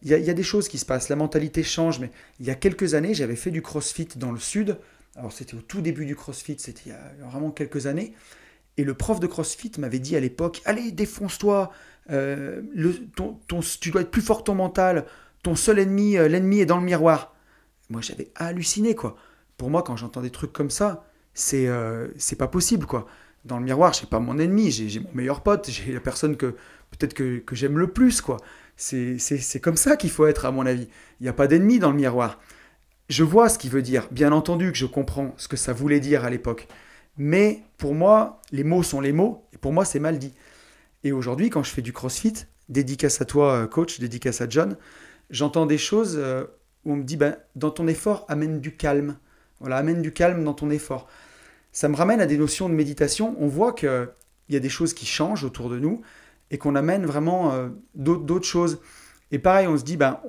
[0.04, 2.56] il y, a des choses qui se passent, la mentalité change, mais il y a
[2.56, 4.78] quelques années, j'avais fait du crossfit dans le sud.
[5.16, 8.14] Alors c'était au tout début du crossfit, c'était il y a vraiment quelques années.
[8.78, 11.72] Et le prof de CrossFit m'avait dit à l'époque, allez, défonce-toi,
[12.12, 12.62] euh,
[13.80, 15.06] tu dois être plus fort que ton mental,
[15.42, 17.36] ton seul ennemi, l'ennemi est dans le miroir.
[17.90, 19.18] Moi j'avais halluciné quoi.
[19.58, 21.68] Pour moi quand j'entends des trucs comme ça, c'est
[22.18, 23.08] c'est pas possible quoi
[23.46, 26.56] dans le miroir, je pas mon ennemi, j'ai mon meilleur pote, j'ai la personne que
[26.92, 28.38] peut-être que, j'aime le plus, quoi.
[28.78, 30.88] C'est comme ça qu'il faut être, à mon avis.
[31.20, 32.40] Il n'y a pas d'ennemi dans le miroir.
[33.10, 36.00] Je vois ce qu'il veut dire, bien entendu que je comprends ce que ça voulait
[36.00, 36.68] dire à l'époque.
[37.18, 40.34] Mais pour moi, les mots sont les mots, et pour moi, c'est mal dit.
[41.04, 44.78] Et aujourd'hui, quand je fais du crossfit, dédicace à toi, euh, coach, dédicace à John,
[45.30, 46.44] j'entends des choses euh,
[46.86, 49.18] où on me dit, ben, dans ton effort, amène du calme.
[49.60, 51.08] Voilà, amène du calme dans ton effort
[51.78, 53.36] ça me ramène à des notions de méditation.
[53.40, 54.10] On voit qu'il
[54.50, 56.02] y a des choses qui changent autour de nous
[56.52, 58.80] et qu'on amène vraiment euh, d'autres choses.
[59.32, 60.20] Et pareil, on se dit, ben,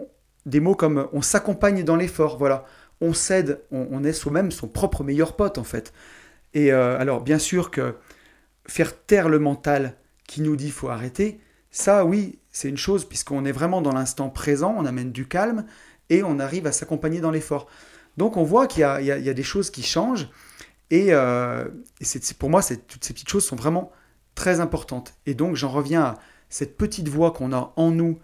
[0.46, 2.64] des mots comme on s'accompagne dans l'effort, voilà.
[3.00, 5.92] On cède, on, est soi-même son propre meilleur pote en fait.
[6.52, 7.94] Et euh, alors, bien sûr que
[8.66, 9.94] faire taire le mental
[10.26, 14.31] qui nous dit faut arrêter, ça oui, c'est une chose puisqu'on est vraiment dans l'instant
[14.31, 15.64] présent, on amène du calme
[16.11, 17.68] et on arrive à s'accompagner dans l'effort.
[18.16, 20.28] Donc on voit qu'il y, y, a des choses qui changent
[20.90, 21.64] et, euh,
[22.38, 23.92] pour moi, toutes ces petites choses sont vraiment
[24.38, 25.14] très importantes.
[25.27, 28.20] Et donc, j'en reviens à cette petite voix qu'on a en nous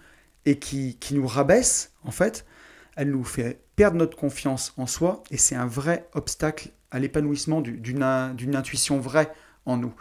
[0.46, 2.46] et qui, qui nous rabaisse, en fait.
[2.94, 7.60] Elle nous fait perdre notre confiance en soi et c'est un vrai obstacle à l'épanouissement
[7.60, 9.32] d'une intuition vraie
[9.66, 9.92] en nous.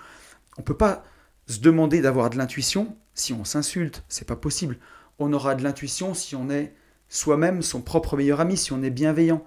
[0.58, 1.04] On ne peut pas
[1.48, 4.78] se demander d'avoir de l'intuition si on s'insulte, c'est pas possible.
[5.18, 6.76] On aura de l'intuition si on est
[7.10, 9.44] soi-même son propre meilleur ami, si on est bienveillant.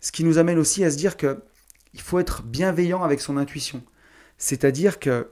[0.00, 1.44] Ce qui nous amène aussi à se dire que
[1.92, 3.84] il faut être bienveillant avec son intuition.
[4.38, 5.30] C'est-à-dire que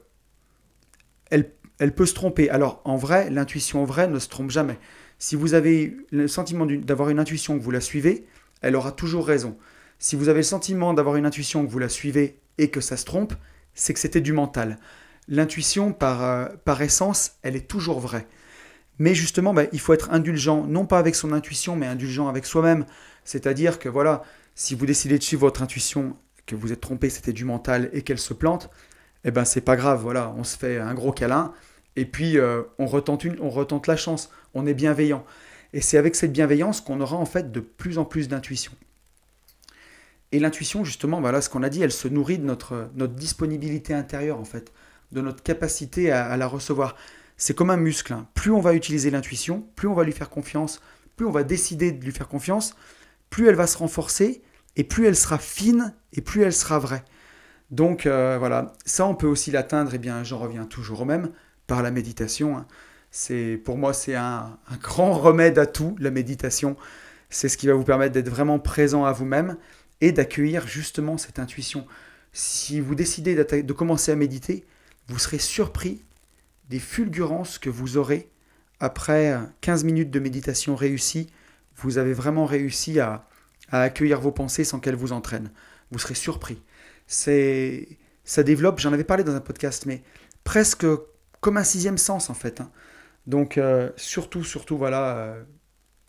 [1.33, 2.51] elle, peut se tromper.
[2.51, 4.79] Alors en vrai, l'intuition vraie ne se trompe jamais.
[5.19, 8.27] Si vous avez le sentiment d'avoir une intuition que vous la suivez,
[8.61, 9.57] elle aura toujours raison.
[9.99, 12.97] Si vous avez le sentiment d'avoir une intuition que vous la suivez et que ça
[12.97, 13.35] se trompe,
[13.75, 14.79] c'est que c'était du mental.
[15.29, 16.49] L'intuition, par, euh,
[16.81, 18.27] essence, elle est toujours vraie.
[18.99, 22.45] Mais justement, ben, il faut être indulgent, non pas avec son intuition, mais indulgent avec
[22.45, 22.85] soi-même.
[23.25, 24.23] C'est-à-dire que voilà,
[24.55, 26.17] si vous décidez de suivre votre intuition
[26.47, 28.71] que vous êtes trompé, c'était du mental et qu'elle se plante,
[29.25, 31.53] eh ben c'est pas grave, voilà, on se fait un gros câlin
[31.97, 35.25] et puis euh, on, retente on retente la chance, on est bienveillant.
[35.73, 38.73] Et c'est avec cette bienveillance qu'on aura en fait de plus en plus d'intuition.
[40.33, 43.95] Et l'intuition, justement, voilà ce qu'on a dit, elle se nourrit de notre, notre disponibilité
[43.95, 44.73] intérieure en fait,
[45.13, 46.97] de notre capacité à, la recevoir.
[47.37, 48.13] C'est comme un muscle.
[48.13, 48.27] Hein.
[48.35, 50.81] Plus on va utiliser l'intuition, plus on va lui faire confiance,
[51.17, 52.75] plus on va décider de lui faire confiance,
[53.29, 54.43] plus elle va se renforcer
[54.77, 57.05] et plus elle sera fine et plus elle sera vraie.
[57.73, 61.05] Donc euh, voilà, ça on peut aussi l'atteindre, et eh bien j'en reviens toujours au
[61.07, 61.31] même,
[61.67, 62.59] par la méditation.
[62.59, 62.67] Hein.
[63.11, 66.77] C'est Pour moi c'est un, grand remède à tout, la méditation.
[67.31, 69.57] C'est ce qui va vous permettre d'être vraiment présent à vous-même
[70.03, 71.87] et d'accueillir justement cette intuition.
[72.35, 74.67] Si vous décidez de commencer à méditer,
[75.09, 76.03] vous serez surpris
[76.69, 78.29] des fulgurances que vous aurez
[78.81, 81.31] après 15 minutes de méditation réussie.
[81.77, 83.27] Vous avez vraiment réussi à,
[83.71, 85.51] à accueillir vos pensées sans qu'elles vous entraînent.
[85.91, 86.59] Vous serez surpris.
[87.13, 90.03] C'est, ça développe, j'en avais parlé dans un podcast, mais
[90.45, 90.87] presque
[91.41, 92.61] comme un sixième sens en fait.
[92.61, 92.71] Hein.
[93.27, 95.43] Donc euh, surtout, surtout, voilà, euh,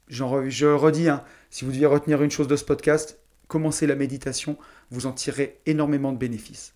[0.08, 4.58] je redis, hein, si vous deviez retenir une chose de ce podcast, commencez la méditation,
[4.92, 6.74] vous en tirerez énormément de bénéfices.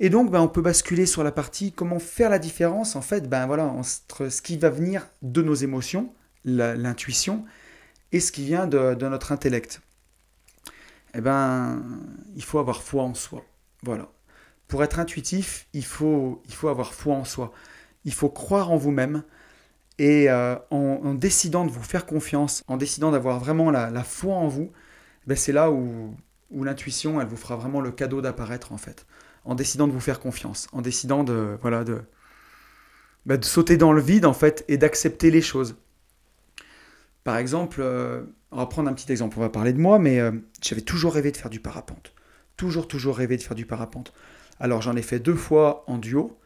[0.00, 3.28] Et donc, ben, on peut basculer sur la partie comment faire la différence, en fait,
[3.28, 6.12] ben, voilà, entre ce qui va venir de nos émotions,
[6.44, 7.44] l'intuition,
[8.10, 9.80] et ce qui vient de, notre intellect.
[11.14, 11.82] Eh ben,
[12.34, 13.44] il faut avoir foi en soi.
[13.82, 14.08] Voilà.
[14.68, 17.52] Pour être intuitif, il faut, il faut avoir foi en soi.
[18.04, 19.22] Il faut croire en vous-même.
[19.98, 24.48] Et euh, en, décidant de vous faire confiance, en décidant d'avoir vraiment la, foi en
[24.48, 24.72] vous,
[25.26, 26.16] ben c'est là où,
[26.50, 29.06] où l'intuition, elle vous fera vraiment le cadeau d'apparaître en fait.
[29.44, 32.02] En décidant de vous faire confiance, en décidant de, voilà, de,
[33.26, 35.76] ben de sauter dans le vide en fait et d'accepter les choses.
[37.24, 40.20] Par exemple, euh, on va prendre un petit exemple, on va parler de moi, mais
[40.20, 42.14] euh, j'avais toujours rêvé de faire du parapente.
[42.56, 44.12] Toujours, toujours rêvé de faire du parapente.
[44.60, 46.38] Alors j'en ai fait deux fois en duo,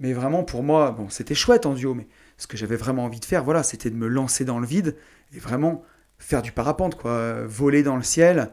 [0.00, 3.20] Mais vraiment, pour moi, bon, c'était chouette en duo, mais ce que j'avais vraiment envie
[3.20, 4.96] de faire, voilà, c'était de me lancer dans le vide
[5.32, 5.82] et vraiment
[6.18, 8.52] faire du parapente, quoi, voler dans le ciel.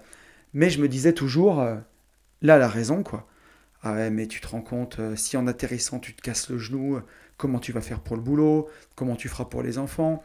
[0.53, 1.75] Mais je me disais toujours, euh,
[2.41, 3.27] là, la raison, quoi.
[3.83, 6.57] Ah ouais, mais tu te rends compte, euh, si en atterrissant, tu te casses le
[6.57, 6.99] genou,
[7.37, 10.23] comment tu vas faire pour le boulot, comment tu feras pour les enfants.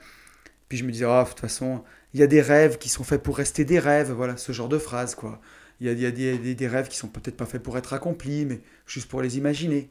[0.70, 1.82] Puis je me disais, ah, de toute façon,
[2.14, 4.68] il y a des rêves qui sont faits pour rester des rêves, voilà, ce genre
[4.68, 5.40] de phrase, quoi.
[5.80, 9.08] Il y a, des, rêves qui sont peut-être pas faits pour être accomplis, mais juste
[9.08, 9.90] pour les imaginer.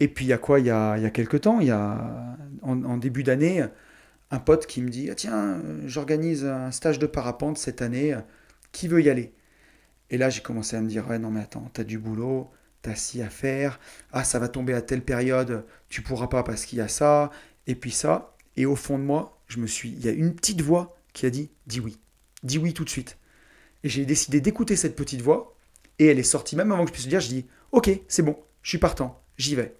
[0.00, 0.60] Et puis il y a quoi?
[0.60, 3.64] Il y a, y a quelques temps, il y a en, début d'année,
[4.30, 8.14] un pote qui me dit ah, Tiens, j'organise un stage de parapente cette année,
[8.72, 9.32] qui veut y aller?
[10.10, 12.50] Et là j'ai commencé à me dire Ouais, non, mais attends, t'as du boulot,
[12.82, 13.78] t'as ci à faire,
[14.12, 17.30] ah, ça va tomber à telle période, tu pourras pas parce qu'il y a ça,
[17.68, 18.34] et puis ça.
[18.56, 21.80] Et au fond de moi, il y a une petite voix qui a dit Dis
[21.80, 21.98] oui,
[22.42, 23.18] dis oui tout de suite.
[23.82, 25.56] Et j'ai décidé d'écouter cette petite voix,
[25.98, 27.20] et elle est sortie même avant que je puisse le dire.
[27.20, 29.74] Je dis Ok, c'est bon, je suis partant, j'y vais.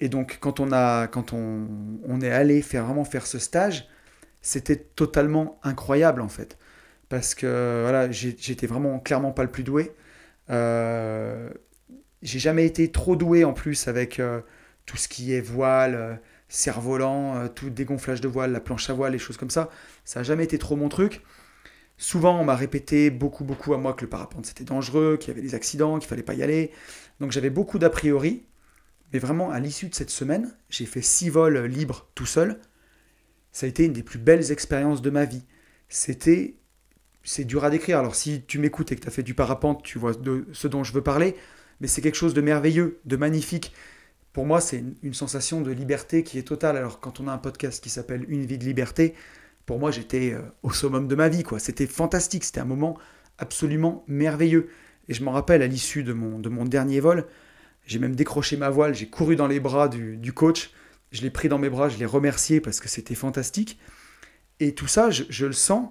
[0.00, 1.66] Et donc, quand on, a, quand on,
[2.04, 3.88] on est allé faire, vraiment faire ce stage,
[4.42, 6.58] c'était totalement incroyable en fait.
[7.08, 9.92] Parce que voilà, j'étais vraiment clairement pas le plus doué.
[10.50, 11.50] Euh,
[12.22, 14.40] j'ai jamais été trop doué en plus avec euh,
[14.86, 16.14] tout ce qui est voile, euh,
[16.48, 19.70] cerf-volant, euh, tout dégonflage de voile, la planche à voile, les choses comme ça.
[20.04, 21.22] Ça n'a jamais été trop mon truc.
[21.98, 25.30] Souvent, on m'a répété beaucoup, beaucoup à moi que le parapente c'était dangereux, qu'il y
[25.32, 26.70] avait des accidents, qu'il fallait pas y aller.
[27.20, 28.44] Donc j'avais beaucoup d'a priori.
[29.12, 32.60] Mais vraiment, à l'issue de cette semaine, j'ai fait six vols libres tout seul.
[33.52, 35.44] Ça a été une des plus belles expériences de ma vie.
[35.88, 36.56] C'était.
[37.22, 37.98] C'est dur à décrire.
[37.98, 40.68] Alors, si tu m'écoutes et que tu as fait du parapente, tu vois de ce
[40.68, 41.34] dont je veux parler.
[41.80, 43.72] Mais c'est quelque chose de merveilleux, de magnifique.
[44.36, 46.76] Pour moi, c'est une, sensation de liberté qui est totale.
[46.76, 49.14] Alors, quand on a un podcast qui s'appelle Une vie de liberté,
[49.64, 51.42] pour moi, j'étais euh, au summum de ma vie.
[51.42, 51.58] quoi.
[51.58, 52.44] C'était fantastique.
[52.44, 52.98] C'était un moment
[53.38, 54.68] absolument merveilleux.
[55.08, 57.24] Et je m'en rappelle à l'issue de mon, de mon dernier vol,
[57.86, 60.70] j'ai même décroché ma voile, j'ai couru dans les bras du, coach,
[61.12, 63.78] je l'ai pris dans mes bras, je l'ai remercié parce que c'était fantastique.
[64.60, 65.88] Et tout ça, je, le sens,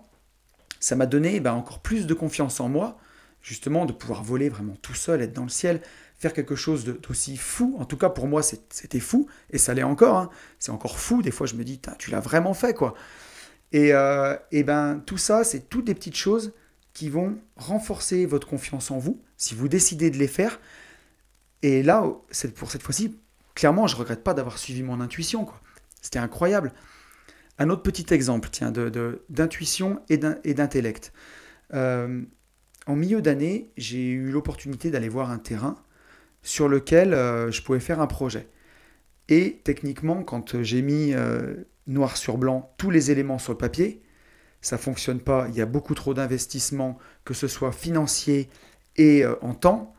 [0.80, 3.00] ça m'a donné ben, encore plus de confiance en moi,
[3.42, 5.82] justement, de pouvoir voler vraiment tout seul, être dans le ciel,
[6.34, 7.76] quelque chose d'aussi fou.
[7.80, 10.18] En tout cas, pour moi, c'était fou, et ça l'est encore.
[10.18, 10.30] Hein.
[10.60, 11.22] C'est encore fou.
[11.22, 12.94] Des fois, je me dis, tu l'as vraiment fait, quoi.
[13.72, 16.54] Et, euh, et ben, tout ça, c'est toutes des petites choses
[16.94, 20.60] qui vont renforcer votre confiance en vous, si vous décidez de les faire,
[21.66, 22.04] et là,
[22.56, 23.18] pour cette fois-ci,
[23.56, 25.48] clairement, je regrette pas d'avoir suivi mon intuition.
[26.00, 26.72] C'était incroyable.
[27.58, 28.72] Un autre petit exemple, tiens,
[29.30, 31.12] d'intuition de, et d'intellect.
[31.74, 32.22] Euh,
[32.86, 35.76] en milieu d'année, j'ai eu l'opportunité d'aller voir un terrain
[36.46, 38.48] sur lequel euh, je pouvais faire un projet.
[39.28, 41.56] Et techniquement, quand j'ai mis euh,
[41.88, 44.02] noir sur blanc tous les éléments sur le papier,
[44.62, 45.48] ça fonctionne pas.
[45.50, 48.50] Il y a beaucoup trop d'investissements, que ce soit financier
[48.96, 49.94] et en temps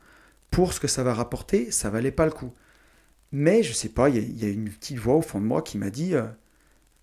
[0.51, 2.53] pour ce que ça va rapporter, ça valait pas le coup.
[3.33, 5.79] Mais je sais pas, il y, a une petite voix au fond de moi qui
[5.79, 6.27] m'a dit euh,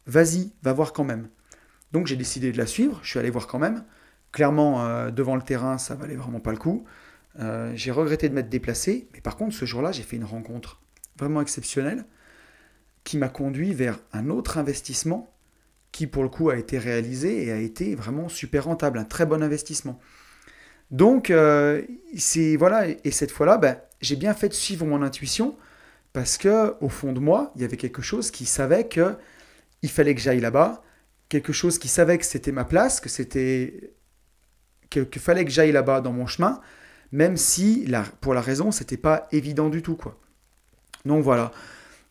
[0.07, 1.29] vas-y, va voir quand même.
[1.91, 3.83] Donc j'ai décidé de la suivre, je suis allé voir quand même.
[4.31, 6.85] Clairement, euh, devant le terrain, ça valait vraiment pas le coup.
[7.39, 10.81] Euh, j'ai regretté de m'être déplacé, mais par contre, ce jour-là, j'ai fait une rencontre
[11.17, 12.05] vraiment exceptionnelle
[13.03, 15.33] qui m'a conduit vers un autre investissement
[15.91, 19.25] qui, pour le coup, a été réalisé et a été vraiment super rentable, un très
[19.25, 19.99] bon investissement.
[20.91, 21.81] Donc, euh,
[22.17, 25.57] c'est voilà, et cette fois-là, ben, j'ai bien fait de suivre mon intuition
[26.13, 29.15] parce que au fond de moi, il y avait quelque chose qui savait que
[29.81, 30.83] il fallait que j'aille là-bas,
[31.29, 33.93] quelque chose qui savait que c'était ma place, que c'était
[34.89, 36.61] qu'il fallait que j'aille là-bas dans mon chemin,
[37.13, 37.87] même si
[38.21, 40.19] pour la raison, c'était pas évident du tout quoi.
[41.05, 41.51] Donc voilà.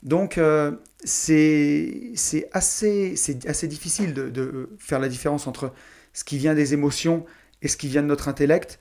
[0.04, 0.72] Donc euh,
[1.04, 2.12] c'est
[2.52, 3.16] assez,
[3.64, 5.72] difficile de, faire la différence entre
[6.12, 7.26] ce qui vient des émotions
[7.62, 8.78] et ce qui vient de notre intellect.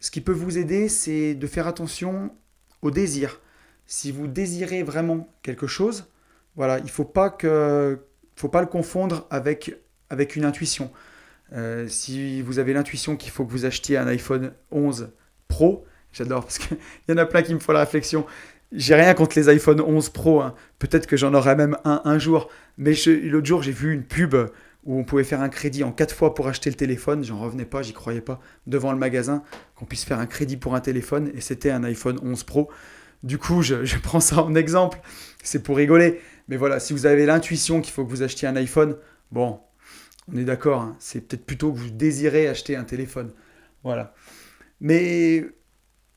[0.00, 2.30] Ce qui peut vous aider, c'est de faire attention
[2.82, 3.40] au désir.
[3.86, 6.10] Si vous désirez vraiment quelque chose,
[6.56, 9.74] voilà, il ne faut pas le confondre avec,
[10.10, 10.92] avec une intuition.
[11.54, 15.10] Euh, si vous avez l'intuition qu'il faut que vous achetiez un iPhone 11
[15.48, 16.76] Pro, j'adore parce qu'il
[17.08, 18.26] y en a plein qui me font la réflexion.
[18.70, 20.54] J'ai rien contre les iPhone 11 Pro, hein.
[20.78, 22.92] peut-être que j'en aurai même un un jour, mais
[23.24, 24.36] l'autre jour j'ai vu une pub
[24.84, 27.22] où on pouvait faire un crédit en quatre fois pour acheter le téléphone.
[27.22, 28.40] J'en revenais pas, j'y croyais pas.
[28.66, 29.42] Devant le magasin,
[29.76, 32.70] qu'on puisse faire un crédit pour un téléphone, et c'était un iPhone 11 Pro.
[33.22, 34.98] Du coup, je, prends ça en exemple.
[35.42, 36.20] C'est pour rigoler.
[36.48, 38.96] Mais voilà, si vous avez l'intuition qu'il faut que vous achetiez un iPhone,
[39.30, 39.60] bon,
[40.32, 40.80] on est d'accord.
[40.80, 40.96] Hein.
[40.98, 43.32] c'est peut-être plutôt que vous désirez acheter un téléphone.
[43.84, 44.14] Voilà.
[44.80, 45.44] Mais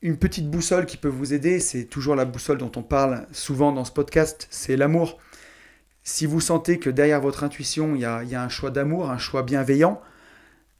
[0.02, 3.72] une petite boussole qui peut vous aider, c'est toujours la boussole dont on parle souvent
[3.72, 5.18] dans ce podcast, c'est l'amour
[6.02, 9.42] si vous sentez que derrière votre intuition, il y a, un choix d'amour, un choix
[9.42, 10.00] bienveillant,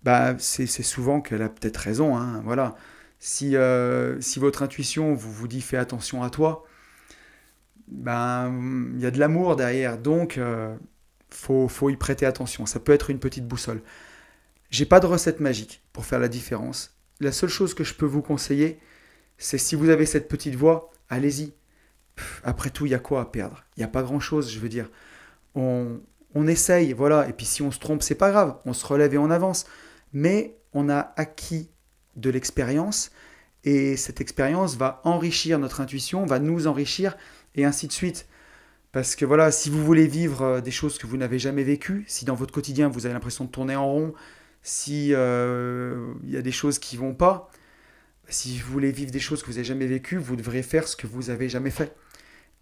[0.03, 2.17] bah, c'est souvent qu'elle a peut-être raison.
[2.17, 2.75] Hein, voilà.
[3.21, 6.65] Si, euh, si votre intuition vous, vous dit fais attention à toi,
[7.89, 8.53] ben,
[8.95, 9.99] il y a de l'amour derrière.
[9.99, 10.77] Donc, euh,
[11.31, 12.67] faut, faut y prêter attention.
[12.67, 13.83] Ça peut être une petite boussole.
[14.71, 16.97] J'ai pas de recette magique pour faire la différence.
[17.23, 18.81] La seule chose que je peux vous conseiller,
[19.39, 21.53] c'est si vous avez cette petite voix, allez-y.
[22.43, 23.65] Après tout, il y a quoi à perdre?
[23.77, 24.91] Il n'y a pas grand-chose, je veux dire.
[25.55, 26.01] On,
[26.35, 27.29] on essaye, voilà.
[27.29, 28.57] Et puis si on se trompe, c'est pas grave.
[28.67, 29.67] On se relève et on avance.
[30.13, 31.71] Mais on a acquis
[32.17, 33.13] de l'expérience
[33.63, 37.17] et cette expérience va enrichir notre intuition, va nous enrichir
[37.55, 38.27] et ainsi de suite.
[38.91, 42.05] Parce que voilà, si vous voulez vivre euh, des choses que vous n'avez jamais vécues,
[42.09, 44.13] si dans votre quotidien vous avez l'impression de tourner en rond,
[44.63, 47.51] si euh, il y a des choses qui vont pas,
[48.29, 50.97] si vous voulez vivre des choses que vous n'avez jamais vécues, vous devrez faire ce
[50.97, 51.95] que vous n'avez jamais fait.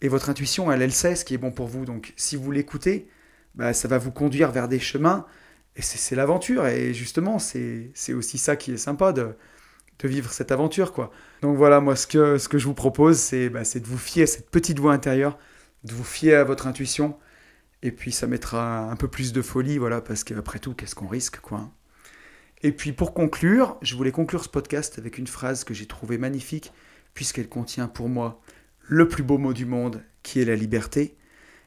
[0.01, 1.85] Et votre intuition, elle, elle sait ce qui est bon pour vous.
[1.85, 3.09] Donc si vous l'écoutez,
[3.55, 5.27] bah, ça va vous conduire vers des chemins.
[5.77, 6.67] Et c'est l'aventure.
[6.67, 9.35] Et justement, c'est aussi ça qui est sympa de,
[9.99, 10.93] de vivre cette aventure.
[10.93, 11.13] quoi.
[11.43, 14.25] Donc voilà, moi, ce que, ce que je vous propose, c'est bah, de vous fier
[14.25, 15.39] à cette petite voix intérieure,
[15.85, 17.19] de vous fier à votre intuition.
[17.83, 21.09] Et puis ça mettra un peu plus de folie, voilà, parce qu'après tout, qu'est-ce qu'on
[21.09, 21.71] risque, quoi.
[22.62, 26.18] Et puis pour conclure, je voulais conclure ce podcast avec une phrase que j'ai trouvée
[26.18, 26.73] magnifique,
[27.14, 28.40] puisqu'elle contient pour moi
[28.81, 31.16] le plus beau mot du monde, qui est la liberté,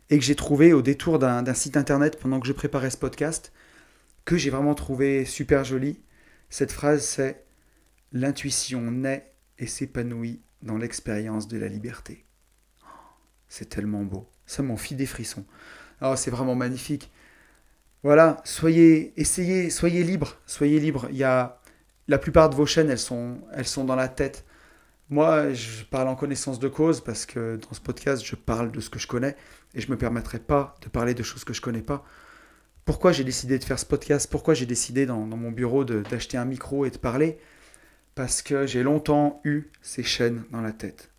[0.10, 3.52] et que j'ai trouvé au détour d'un site internet pendant que je préparais ce podcast,
[4.26, 6.00] que j'ai vraiment trouvé super joli.
[6.50, 7.44] Cette phrase, c'est
[8.16, 12.28] L'intuition naît et s'épanouit dans l'expérience de la liberté.
[13.50, 14.30] C'est tellement beau.
[14.46, 15.46] Ça m'en fit des frissons.
[16.00, 17.12] Oh, c'est vraiment magnifique.
[18.04, 21.08] Voilà, soyez, essayez, soyez libre, soyez libre.
[21.12, 21.26] Il
[22.10, 24.44] la plupart de vos chaînes, elles sont, elles sont dans la tête.
[25.10, 28.82] Moi, je parle en connaissance de cause parce que dans ce podcast, je parle de
[28.82, 29.38] ce que je connais
[29.74, 32.06] et je ne me permettrai pas de parler de choses que je ne connais pas.
[32.84, 34.30] Pourquoi j'ai décidé de faire ce podcast?
[34.30, 37.38] Pourquoi j'ai décidé dans, mon bureau d'acheter un micro et de parler?
[38.16, 41.10] Parce que j'ai longtemps eu ces chaînes dans la tête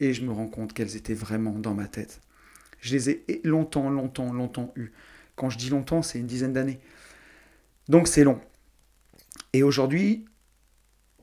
[0.00, 2.22] et je me rends compte qu'elles étaient vraiment dans ma tête.
[2.80, 4.92] Je les ai longtemps, longtemps, longtemps eues.
[5.40, 6.80] Quand je dis longtemps, c'est une dizaine d'années.
[7.88, 8.42] Donc c'est long.
[9.54, 10.26] Et aujourd'hui,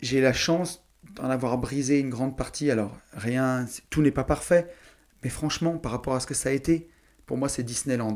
[0.02, 2.72] j'ai la chance d'en avoir brisé une grande partie.
[2.72, 4.74] Alors, rien, tout n'est pas parfait,
[5.24, 6.90] mais franchement, par rapport à ce que ça a été,
[7.28, 8.16] pour moi, c'est Disneyland.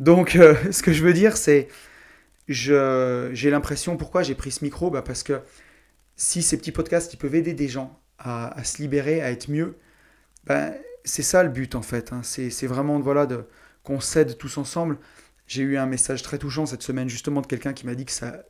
[0.00, 1.68] Donc, euh, ce que je veux dire, c'est,
[2.48, 4.90] j'ai l'impression, pourquoi j'ai pris ce micro?
[4.90, 5.40] Bah Parce que
[6.16, 9.76] si ces petits podcasts, ils peuvent aider des gens à, se libérer, à être mieux,
[10.44, 10.72] bah,
[11.04, 12.12] c'est ça le but en fait.
[12.12, 12.22] Hein.
[12.24, 13.28] C'est vraiment voilà,
[13.84, 14.98] qu'on s'aide tous ensemble.
[15.46, 18.12] J'ai eu un message très touchant cette semaine justement de quelqu'un qui m'a dit que
[18.12, 18.44] ça,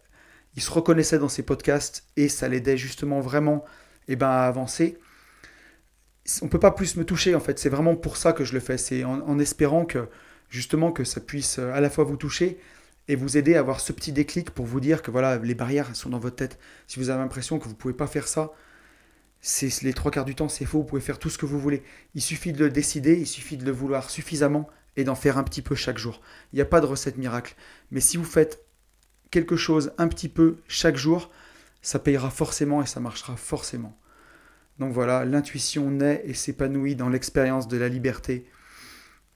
[0.55, 3.65] il se reconnaissait dans ses podcasts et ça l'aidait justement vraiment
[4.09, 4.99] eh ben, à avancer.
[6.43, 7.59] On peut pas plus me toucher en fait.
[7.59, 8.79] C'est vraiment pour ça que je le fais.
[8.79, 10.09] C'est en, espérant que
[10.49, 12.59] justement que ça puisse euh, à la fois vous toucher
[13.09, 15.95] et vous aider à avoir ce petit déclic pour vous dire que voilà les barrières
[15.95, 16.59] sont dans votre tête.
[16.87, 18.53] Si vous avez l'impression que vous pouvez pas faire ça,
[19.41, 20.79] c'est les trois quarts du temps c'est faux.
[20.79, 21.83] Vous pouvez faire tout ce que vous voulez.
[22.15, 25.45] Il suffit de le décider, il suffit de le vouloir suffisamment et d'en faire un
[25.45, 26.21] petit peu chaque jour.
[26.53, 27.55] Il n'y a pas de recette miracle.
[27.91, 28.65] Mais si vous faites
[29.31, 31.31] quelque chose un petit peu chaque jour,
[31.83, 33.99] ça payera forcément et ça marchera forcément.
[34.79, 38.47] Donc voilà, l'intuition naît et s'épanouit dans l'expérience de la liberté.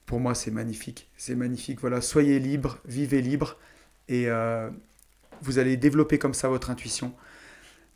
[0.05, 1.09] Pour moi, c'est magnifique.
[1.17, 1.79] C'est magnifique.
[1.79, 3.57] Voilà, soyez libre, vivez libre
[4.07, 4.69] et euh,
[5.41, 7.13] vous allez développer comme ça votre intuition.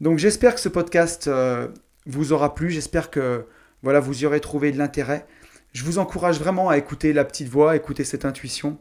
[0.01, 1.67] Donc j'espère que ce podcast euh,
[2.05, 2.69] vous aura plu.
[2.69, 3.45] J'espère que
[3.83, 5.27] voilà, vous y aurez trouvé de l'intérêt.
[5.75, 8.77] Je vous encourage vraiment à écouter la petite voix, écouter cette intuition.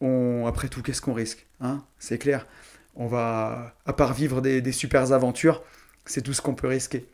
[0.00, 1.84] On, après tout, qu'est-ce qu'on risque hein?
[1.98, 2.46] C'est clair.
[2.96, 5.62] On va, à part vivre des, des super aventures,
[6.06, 7.06] c'est tout ce qu'on peut risquer.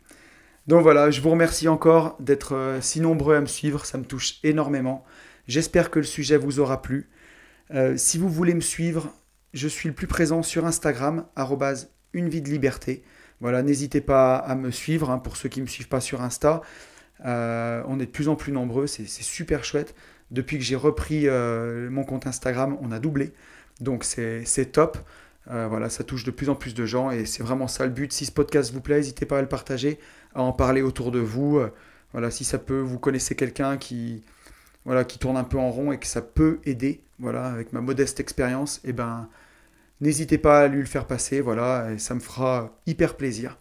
[0.69, 4.05] Donc voilà, je vous remercie encore d'être euh, si nombreux à me suivre, ça me
[4.05, 5.05] touche énormément.
[5.49, 7.11] J'espère que le sujet vous aura plu.
[7.73, 9.13] Euh, si vous voulez me suivre,
[9.53, 11.27] je suis le plus présent sur Instagram,
[12.13, 13.03] une vie de liberté.
[13.41, 16.23] Voilà, n'hésitez pas à me suivre hein, pour ceux qui ne me suivent pas sur
[16.23, 16.63] Insta.
[17.25, 19.95] Euh, on est de plus en plus nombreux, c'est super chouette.
[20.31, 23.33] Depuis que j'ai repris euh, mon compte Instagram, on a doublé.
[23.81, 24.99] Donc c'est top.
[25.51, 27.93] Euh, voilà, ça touche de plus en plus de gens et c'est vraiment ça le
[27.93, 28.13] but.
[28.13, 29.99] Si ce podcast vous plaît, n'hésitez pas à le partager,
[30.35, 31.61] à en parler autour de vous.
[32.13, 34.23] voilà, si ça peut, vous connaissez quelqu'un qui,
[34.85, 37.81] voilà, qui tourne un peu en rond et que ça peut aider, voilà, avec ma
[37.81, 39.29] modeste expérience, eh ben,
[40.03, 43.59] n'hésitez pas à lui le faire passer, voilà, ça me fera hyper plaisir.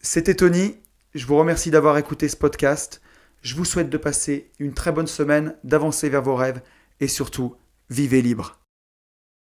[0.00, 0.76] C'était Tony,
[1.14, 3.00] je vous remercie d'avoir écouté ce podcast.
[3.40, 6.60] Je vous souhaite de passer une très bonne semaine, d'avancer vers vos rêves
[7.00, 7.56] et surtout,
[7.88, 8.58] vivez libre.